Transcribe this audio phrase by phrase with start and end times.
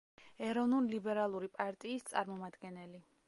[0.45, 3.05] ეროვნულ-ლიბერალური პარტიის წარმომადგენელი.